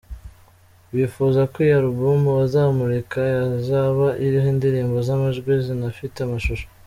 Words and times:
Bifuza 0.95 1.41
ko 1.51 1.57
iyi 1.65 1.73
album 1.81 2.21
bazamurika 2.39 3.19
yazaba 3.35 4.07
iriho 4.25 4.47
indirimbo 4.53 4.97
z’amajwi 5.07 5.51
zinafite 5.67 6.17
amashusho. 6.23 6.65